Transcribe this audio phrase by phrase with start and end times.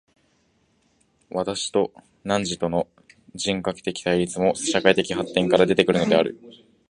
[1.29, 1.93] 私と
[2.23, 2.87] 汝との
[3.35, 6.39] 人格的対立も、社会的発展から出て来るのである。